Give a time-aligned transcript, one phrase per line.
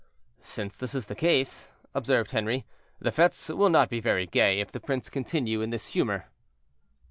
[0.41, 2.65] "Since this is the case," observed Henri,
[2.97, 6.25] "the fetes will not be very gay if the prince continue in this humor."